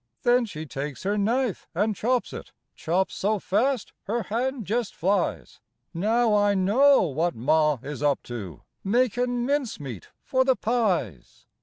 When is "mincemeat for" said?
9.45-10.43